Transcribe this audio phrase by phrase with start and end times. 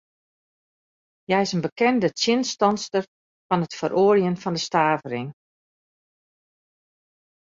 [1.25, 3.03] Hja is in bekende tsjinstanster
[3.47, 5.29] fan it feroarjen fan de stavering.